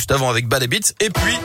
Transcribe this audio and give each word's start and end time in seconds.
juste 0.00 0.12
avant 0.12 0.30
avec 0.30 0.48
Bad 0.48 0.62
Habits. 0.62 0.94
Et 1.00 1.10
puis, 1.10 1.36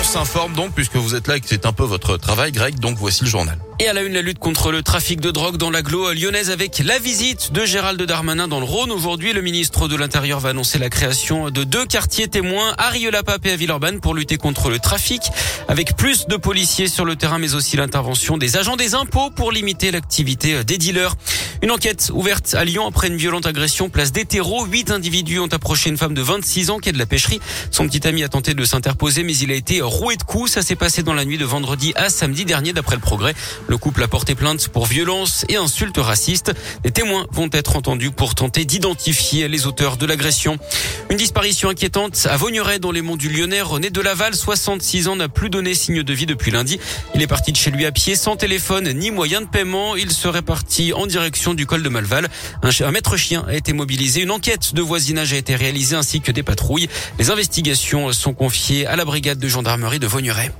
on 0.00 0.02
s'informe 0.02 0.54
donc, 0.54 0.72
puisque 0.74 0.96
vous 0.96 1.14
êtes 1.14 1.28
là 1.28 1.36
et 1.36 1.40
que 1.40 1.46
c'est 1.46 1.66
un 1.66 1.74
peu 1.74 1.82
votre 1.82 2.16
travail, 2.16 2.50
Greg. 2.50 2.78
Donc 2.78 2.96
voici 2.96 3.24
le 3.24 3.28
journal. 3.28 3.58
Et 3.78 3.88
à 3.88 3.92
la 3.92 4.02
une, 4.02 4.14
la 4.14 4.22
lutte 4.22 4.38
contre 4.38 4.72
le 4.72 4.82
trafic 4.82 5.20
de 5.20 5.30
drogue 5.30 5.58
dans 5.58 5.70
l'agglo 5.70 6.12
lyonnaise 6.12 6.50
avec 6.50 6.78
la 6.78 6.98
visite 6.98 7.52
de 7.52 7.66
Gérald 7.66 8.00
Darmanin 8.02 8.48
dans 8.48 8.58
le 8.58 8.64
Rhône. 8.64 8.90
Aujourd'hui, 8.90 9.34
le 9.34 9.42
ministre 9.42 9.86
de 9.86 9.96
l'Intérieur 9.96 10.40
va 10.40 10.50
annoncer 10.50 10.78
la 10.78 10.88
création 10.88 11.50
de 11.50 11.64
deux 11.64 11.84
quartiers 11.84 12.28
témoins 12.28 12.74
à 12.78 12.88
Rieux-la-Pape 12.88 13.44
et 13.44 13.52
à 13.52 13.56
Villeurbanne 13.56 14.00
pour 14.00 14.14
lutter 14.14 14.38
contre 14.38 14.70
le 14.70 14.78
trafic 14.78 15.22
avec 15.68 15.94
plus 15.96 16.26
de 16.26 16.36
policiers 16.36 16.88
sur 16.88 17.04
le 17.04 17.16
terrain 17.16 17.38
mais 17.38 17.54
aussi 17.54 17.76
l'intervention 17.76 18.38
des 18.38 18.56
agents 18.56 18.76
des 18.76 18.94
impôts 18.94 19.30
pour 19.30 19.52
limiter 19.52 19.90
l'activité 19.90 20.64
des 20.64 20.78
dealers. 20.78 21.14
Une 21.62 21.72
enquête 21.72 22.10
ouverte 22.14 22.54
à 22.54 22.64
Lyon 22.64 22.86
après 22.86 23.08
une 23.08 23.18
violente 23.18 23.44
agression 23.44 23.90
place 23.90 24.12
d'hétéro. 24.12 24.64
Huit 24.64 24.90
individus 24.90 25.40
ont 25.40 25.46
approché 25.48 25.90
une 25.90 25.98
femme 25.98 26.14
de 26.14 26.22
26 26.22 26.70
ans 26.70 26.78
qui 26.78 26.88
est 26.88 26.92
de 26.92 26.98
la 26.98 27.04
pêcherie. 27.04 27.38
Son 27.70 27.86
petit 27.86 28.06
ami 28.08 28.24
a 28.24 28.30
tenté 28.30 28.54
de 28.54 28.64
s'interposer 28.64 29.24
mais 29.24 29.36
il 29.36 29.52
a 29.52 29.54
été 29.54 29.82
roué 29.82 30.16
de 30.16 30.22
coups. 30.22 30.52
Ça 30.52 30.62
s'est 30.62 30.74
passé 30.74 31.02
dans 31.02 31.12
la 31.12 31.26
nuit 31.26 31.36
de 31.36 31.44
vendredi 31.44 31.92
à 31.96 32.08
samedi 32.08 32.46
dernier 32.46 32.72
d'après 32.72 32.96
le 32.96 33.02
progrès. 33.02 33.34
Le 33.68 33.76
couple 33.76 34.02
a 34.02 34.08
porté 34.08 34.34
plainte 34.34 34.68
pour 34.68 34.86
violence 34.86 35.44
et 35.50 35.56
insultes 35.56 35.98
racistes. 35.98 36.54
Les 36.82 36.92
témoins 36.92 37.26
vont 37.30 37.50
être 37.52 37.76
entendus 37.76 38.10
pour 38.10 38.34
tenter 38.34 38.64
d'identifier 38.64 39.46
les 39.46 39.66
auteurs 39.66 39.98
de 39.98 40.06
l'agression. 40.06 40.56
Une 41.10 41.18
disparition 41.18 41.68
inquiétante 41.68 42.26
à 42.30 42.38
Vaugneray 42.38 42.78
dans 42.78 42.90
les 42.90 43.02
monts 43.02 43.16
du 43.16 43.28
Lyonnais. 43.28 43.60
René 43.60 43.90
Delaval, 43.90 44.34
66 44.34 45.08
ans, 45.08 45.16
n'a 45.16 45.28
plus 45.28 45.50
donné 45.50 45.74
signe 45.74 46.02
de 46.02 46.12
vie 46.14 46.24
depuis 46.24 46.52
lundi. 46.52 46.80
Il 47.14 47.20
est 47.20 47.26
parti 47.26 47.52
de 47.52 47.58
chez 47.58 47.70
lui 47.70 47.84
à 47.84 47.92
pied 47.92 48.16
sans 48.16 48.36
téléphone 48.36 48.90
ni 48.94 49.10
moyen 49.10 49.42
de 49.42 49.46
paiement. 49.46 49.94
Il 49.94 50.10
serait 50.10 50.40
parti 50.40 50.94
en 50.94 51.06
direction 51.06 51.49
du 51.54 51.66
col 51.66 51.82
de 51.82 51.88
Malval. 51.88 52.28
Un, 52.62 52.90
maître 52.90 53.16
chien 53.16 53.44
a 53.48 53.54
été 53.54 53.72
mobilisé. 53.72 54.22
Une 54.22 54.30
enquête 54.30 54.74
de 54.74 54.82
voisinage 54.82 55.32
a 55.32 55.36
été 55.36 55.54
réalisée 55.54 55.96
ainsi 55.96 56.20
que 56.20 56.32
des 56.32 56.42
patrouilles. 56.42 56.88
Les 57.18 57.30
investigations 57.30 58.12
sont 58.12 58.34
confiées 58.34 58.86
à 58.86 58.96
la 58.96 59.04
brigade 59.04 59.38
de 59.38 59.48
gendarmerie 59.48 59.98
de 59.98 60.06
Vaugneray. 60.06 60.50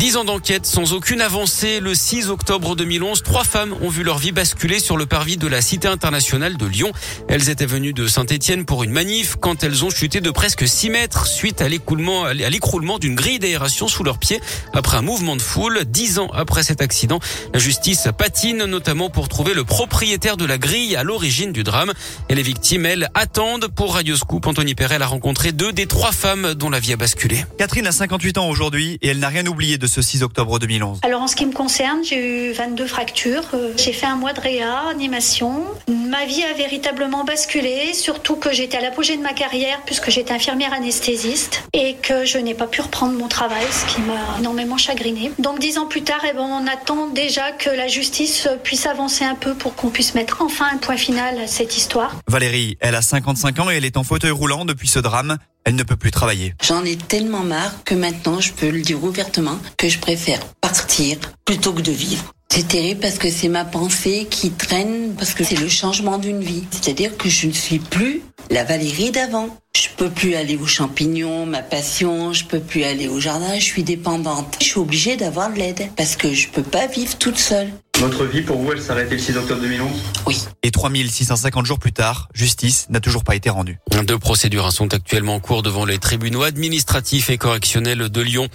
Dix 0.00 0.16
ans 0.16 0.24
d'enquête 0.24 0.64
sans 0.64 0.94
aucune 0.94 1.20
avancée. 1.20 1.78
Le 1.78 1.94
6 1.94 2.30
octobre 2.30 2.74
2011, 2.74 3.22
trois 3.22 3.44
femmes 3.44 3.74
ont 3.82 3.90
vu 3.90 4.02
leur 4.02 4.16
vie 4.16 4.32
basculer 4.32 4.80
sur 4.80 4.96
le 4.96 5.04
parvis 5.04 5.36
de 5.36 5.46
la 5.46 5.60
Cité 5.60 5.88
internationale 5.88 6.56
de 6.56 6.64
Lyon. 6.64 6.90
Elles 7.28 7.50
étaient 7.50 7.66
venues 7.66 7.92
de 7.92 8.06
Saint-Etienne 8.06 8.64
pour 8.64 8.82
une 8.82 8.92
manif 8.92 9.36
quand 9.38 9.62
elles 9.62 9.84
ont 9.84 9.90
chuté 9.90 10.22
de 10.22 10.30
presque 10.30 10.66
6 10.66 10.88
mètres 10.88 11.26
suite 11.26 11.60
à 11.60 11.68
l'écroulement 11.68 12.98
d'une 12.98 13.14
grille 13.14 13.38
d'aération 13.40 13.88
sous 13.88 14.02
leurs 14.02 14.16
pieds 14.16 14.40
après 14.72 14.96
un 14.96 15.02
mouvement 15.02 15.36
de 15.36 15.42
foule. 15.42 15.84
Dix 15.84 16.18
ans 16.18 16.30
après 16.32 16.62
cet 16.62 16.80
accident, 16.80 17.20
la 17.52 17.60
justice 17.60 18.08
patine 18.16 18.64
notamment 18.64 19.10
pour 19.10 19.28
trouver 19.28 19.52
le 19.52 19.64
propriétaire 19.64 20.38
de 20.38 20.46
la 20.46 20.56
grille 20.56 20.96
à 20.96 21.02
l'origine 21.02 21.52
du 21.52 21.62
drame. 21.62 21.92
Et 22.30 22.34
les 22.34 22.42
victimes, 22.42 22.86
elles, 22.86 23.10
attendent 23.12 23.68
pour 23.68 23.96
Radio 23.96 24.16
Scoop. 24.16 24.46
Anthony 24.46 24.74
Perel 24.74 25.02
a 25.02 25.06
rencontré 25.06 25.52
deux 25.52 25.74
des 25.74 25.86
trois 25.86 26.12
femmes 26.12 26.54
dont 26.54 26.70
la 26.70 26.80
vie 26.80 26.94
a 26.94 26.96
basculé. 26.96 27.44
Catherine 27.58 27.86
a 27.86 27.92
58 27.92 28.38
ans 28.38 28.48
aujourd'hui 28.48 28.98
et 29.02 29.08
elle 29.08 29.18
n'a 29.18 29.28
rien 29.28 29.46
oublié 29.46 29.76
de 29.76 29.89
ce 29.90 30.00
6 30.00 30.22
octobre 30.22 30.58
2011 30.58 31.00
Alors 31.02 31.20
en 31.20 31.26
ce 31.26 31.36
qui 31.36 31.44
me 31.44 31.52
concerne, 31.52 31.98
j'ai 32.04 32.50
eu 32.50 32.52
22 32.52 32.86
fractures. 32.86 33.42
Euh, 33.54 33.72
J'ai 33.76 33.92
fait 33.92 34.06
un 34.06 34.16
mois 34.16 34.32
de 34.32 34.40
réa, 34.40 34.84
animation. 34.90 35.64
Ma 35.88 36.24
vie 36.24 36.42
a 36.44 36.54
véritablement 36.54 37.24
basculé, 37.24 37.92
surtout 37.92 38.36
que 38.36 38.52
j'étais 38.52 38.78
à 38.78 38.80
l'apogée 38.80 39.16
de 39.16 39.22
ma 39.22 39.32
carrière 39.32 39.80
puisque 39.84 40.10
j'étais 40.10 40.32
infirmière 40.32 40.72
anesthésiste 40.72 41.64
et 41.72 41.96
que 42.00 42.24
je 42.24 42.38
n'ai 42.38 42.54
pas 42.54 42.66
pu 42.66 42.80
reprendre 42.80 43.12
mon 43.18 43.28
travail, 43.28 43.64
ce 43.70 43.84
qui 43.92 44.00
m'a 44.02 44.38
énormément 44.38 44.78
chagrinée. 44.78 45.32
Donc 45.38 45.58
dix 45.58 45.76
ans 45.78 45.86
plus 45.86 46.02
tard, 46.02 46.20
eh 46.28 46.32
ben, 46.32 46.42
on 46.42 46.66
attend 46.66 47.08
déjà 47.08 47.52
que 47.52 47.70
la 47.70 47.88
justice 47.88 48.48
puisse 48.62 48.86
avancer 48.86 49.24
un 49.24 49.34
peu 49.34 49.54
pour 49.54 49.74
qu'on 49.74 49.90
puisse 49.90 50.14
mettre 50.14 50.42
enfin 50.42 50.66
un 50.72 50.78
point 50.78 50.96
final 50.96 51.38
à 51.40 51.46
cette 51.46 51.76
histoire. 51.76 52.14
Valérie, 52.28 52.76
elle 52.80 52.94
a 52.94 53.02
55 53.02 53.58
ans 53.58 53.70
et 53.70 53.74
elle 53.76 53.84
est 53.84 53.96
en 53.96 54.04
fauteuil 54.04 54.30
roulant 54.30 54.64
depuis 54.64 54.88
ce 54.88 55.00
drame. 55.00 55.36
Elle 55.70 55.76
ne 55.76 55.84
peut 55.84 55.94
plus 55.94 56.10
travailler. 56.10 56.52
J'en 56.64 56.84
ai 56.84 56.96
tellement 56.96 57.44
marre 57.44 57.84
que 57.84 57.94
maintenant 57.94 58.40
je 58.40 58.52
peux 58.52 58.70
le 58.70 58.82
dire 58.82 59.04
ouvertement 59.04 59.56
que 59.76 59.88
je 59.88 60.00
préfère 60.00 60.44
partir 60.60 61.16
plutôt 61.44 61.72
que 61.72 61.80
de 61.80 61.92
vivre. 61.92 62.34
C'est 62.52 62.66
terrible 62.66 62.98
parce 62.98 63.18
que 63.18 63.30
c'est 63.30 63.46
ma 63.46 63.64
pensée 63.64 64.26
qui 64.28 64.50
traîne 64.50 65.14
parce 65.16 65.32
que 65.32 65.44
c'est 65.44 65.54
le 65.54 65.68
changement 65.68 66.18
d'une 66.18 66.40
vie. 66.40 66.64
C'est-à-dire 66.72 67.16
que 67.16 67.28
je 67.28 67.46
ne 67.46 67.52
suis 67.52 67.78
plus 67.78 68.22
la 68.50 68.64
Valérie 68.64 69.12
d'avant. 69.12 69.56
Je 69.76 69.86
peux 69.96 70.10
plus 70.10 70.34
aller 70.34 70.56
aux 70.56 70.66
champignons, 70.66 71.46
ma 71.46 71.62
passion, 71.62 72.32
je 72.32 72.46
peux 72.46 72.58
plus 72.58 72.82
aller 72.82 73.06
au 73.06 73.20
jardin, 73.20 73.54
je 73.54 73.64
suis 73.64 73.84
dépendante. 73.84 74.56
Je 74.58 74.64
suis 74.64 74.80
obligée 74.80 75.16
d'avoir 75.16 75.52
de 75.52 75.58
l'aide 75.58 75.88
parce 75.94 76.16
que 76.16 76.34
je 76.34 76.48
peux 76.48 76.64
pas 76.64 76.88
vivre 76.88 77.16
toute 77.16 77.38
seule. 77.38 77.70
Votre 78.00 78.24
vie, 78.24 78.40
pour 78.40 78.56
vous, 78.56 78.72
elle 78.72 78.80
s'arrêtait 78.80 79.16
le 79.16 79.20
6 79.20 79.36
octobre 79.36 79.60
2011 79.60 79.90
Oui. 80.26 80.38
Et 80.62 80.70
3650 80.70 81.66
jours 81.66 81.78
plus 81.78 81.92
tard, 81.92 82.30
justice 82.32 82.86
n'a 82.88 82.98
toujours 82.98 83.24
pas 83.24 83.36
été 83.36 83.50
rendue. 83.50 83.78
Deux 84.04 84.18
procédures 84.18 84.72
sont 84.72 84.94
actuellement 84.94 85.34
en 85.34 85.40
cours 85.40 85.62
devant 85.62 85.84
les 85.84 85.98
tribunaux 85.98 86.42
administratifs 86.42 87.28
et 87.28 87.36
correctionnels 87.36 88.08
de 88.08 88.20
Lyon. 88.22 88.48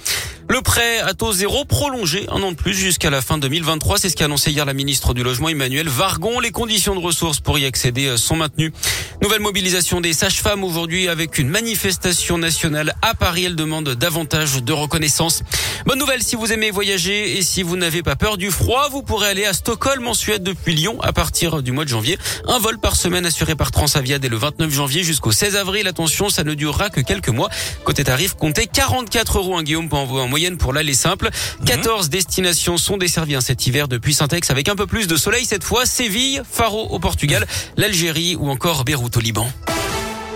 Le 0.50 0.62
prêt 0.62 1.00
à 1.00 1.14
taux 1.14 1.32
zéro 1.32 1.64
prolongé 1.64 2.26
un 2.30 2.42
an 2.42 2.54
de 2.54 2.56
plus 2.56 2.74
jusqu'à 2.74 3.12
la 3.12 3.22
fin 3.22 3.38
2023. 3.38 4.00
C'est 4.00 4.10
ce 4.10 4.16
qu'a 4.16 4.26
annoncé 4.26 4.52
hier 4.52 4.66
la 4.66 4.74
ministre 4.74 5.14
du 5.14 5.24
Logement 5.24 5.50
Emmanuel 5.50 5.90
Vargon. 5.90 6.40
Les 6.40 6.52
conditions 6.52 6.96
de 6.96 7.00
ressources 7.00 7.40
pour 7.40 7.60
y 7.60 7.66
accéder 7.66 8.18
sont 8.18 8.36
maintenues. 8.36 8.74
Nouvelle 9.22 9.40
mobilisation 9.40 10.02
des 10.02 10.14
sages-femmes 10.14 10.64
aujourd'hui 10.64 11.08
avec 11.08 11.38
une 11.38 11.50
manifestation 11.50 12.38
nationale 12.38 12.94
à 13.02 13.14
Paris. 13.16 13.46
Elle 13.46 13.56
demande 13.56 13.90
davantage 13.90 14.62
de 14.62 14.74
reconnaissance. 14.74 15.42
Bonne 15.86 16.00
nouvelle 16.00 16.22
si 16.22 16.36
vous 16.36 16.52
aimez 16.52 16.70
voyager 16.70 17.38
et 17.38 17.42
si 17.42 17.64
vous 17.64 17.78
n'avez 17.78 18.04
pas 18.04 18.16
peur 18.16 18.38
du 18.38 18.52
froid, 18.52 18.90
vous 18.92 19.04
pourrez 19.04 19.30
aller 19.30 19.46
à 19.46 19.54
Stockholm 19.54 20.06
en 20.08 20.14
Suède 20.14 20.44
depuis 20.44 20.76
Lyon 20.76 21.02
à 21.02 21.14
partir 21.14 21.64
du 21.64 21.72
mois 21.72 21.86
de 21.86 21.90
janvier. 21.90 22.18
Un 22.48 22.60
vol 22.60 22.78
par 22.78 22.96
semaine 22.98 23.26
assuré 23.26 23.56
par 23.56 23.72
Transavia 23.72 24.20
dès 24.20 24.28
le 24.28 24.38
29 24.38 24.70
janvier 24.70 25.04
jusqu'au 25.04 25.32
16 25.32 25.56
avril. 25.56 25.88
Attention, 25.88 26.30
ça 26.30 26.44
ne 26.44 26.54
durera 26.54 26.90
que 26.90 27.00
quelques 27.00 27.30
mois. 27.30 27.50
Côté 27.86 28.04
tarif, 28.04 28.34
comptez 28.34 28.68
44 28.68 29.38
euros 29.38 29.58
un 29.58 29.64
Guillaume 29.64 29.88
pour 29.88 30.00
envoyer 30.00 30.26
en 30.26 30.28
moyenne 30.28 30.58
pour 30.58 30.74
l'aller 30.74 30.94
simple. 30.94 31.30
14 31.66 32.10
destinations 32.10 32.78
sont 32.78 32.98
desservies 32.98 33.36
hein, 33.36 33.42
cet 33.42 33.66
hiver 33.66 33.88
depuis 33.88 34.14
Saint-Ex 34.14 34.52
avec 34.52 34.68
un 34.68 34.76
peu 34.76 34.88
plus 34.88 35.08
de 35.08 35.16
soleil 35.16 35.46
cette 35.46 35.64
fois. 35.64 35.86
Séville, 35.86 36.42
Faro 36.50 36.88
au 36.90 37.00
Portugal, 37.00 37.48
l'Algérie 37.78 38.36
ou 38.36 38.50
encore 38.50 38.84
Beyrouth 38.84 39.05
au 39.16 39.20
Liban. 39.20 39.48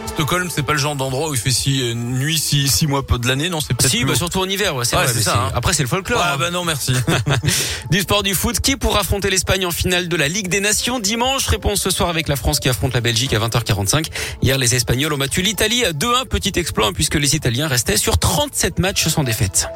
Stockholm, 0.07 0.49
c'est 0.53 0.63
pas 0.63 0.73
le 0.73 0.79
genre 0.79 0.95
d'endroit 0.97 1.29
où 1.29 1.33
il 1.33 1.39
fait 1.39 1.51
six 1.51 1.81
euh, 1.81 1.93
nuits, 1.93 2.37
six, 2.37 2.67
six 2.67 2.87
mois 2.87 3.03
de 3.09 3.25
l'année, 3.27 3.47
non 3.47 3.61
C'est 3.61 3.73
peut-être 3.73 3.89
Si, 3.89 3.99
plus 3.99 4.05
bah 4.07 4.15
surtout 4.15 4.39
en 4.39 4.49
hiver, 4.49 4.75
ouais, 4.75 4.83
c'est 4.83 4.97
Ouais, 4.97 5.03
vrai. 5.03 5.11
c'est 5.13 5.19
mais 5.19 5.23
ça, 5.23 5.45
hein. 5.47 5.51
Après, 5.55 5.71
c'est 5.71 5.83
le 5.83 5.87
folklore. 5.87 6.21
Ah 6.21 6.33
hein. 6.33 6.37
bah 6.37 6.51
non, 6.51 6.65
merci. 6.65 6.93
Du 7.89 8.01
sport 8.01 8.21
du 8.21 8.35
foot, 8.35 8.59
qui 8.59 8.75
pourra 8.75 8.99
affronter 9.01 9.29
l'Espagne 9.29 9.65
en 9.65 9.71
finale 9.71 10.09
de 10.09 10.15
la 10.17 10.27
Ligue 10.27 10.49
des 10.49 10.59
Nations 10.59 10.99
dimanche? 10.99 11.47
Réponse 11.47 11.81
ce 11.81 11.89
soir 11.89 12.09
avec 12.09 12.27
la 12.27 12.35
France 12.35 12.59
qui 12.59 12.67
affronte 12.67 12.93
la 12.93 13.01
Belgique 13.01 13.33
à 13.33 13.39
20h45. 13.39 14.07
Hier, 14.41 14.57
les 14.57 14.75
Espagnols 14.75 15.13
ont 15.13 15.17
battu 15.17 15.41
l'Italie 15.41 15.85
à 15.85 15.93
2-1, 15.93 16.25
petit 16.25 16.51
exploit 16.59 16.87
hein, 16.87 16.93
puisque 16.93 17.15
les 17.15 17.35
Italiens 17.37 17.67
restaient 17.69 17.95
sur 17.97 18.17
37 18.17 18.79
matchs 18.79 19.07
sans 19.07 19.23
défaite. 19.23 19.69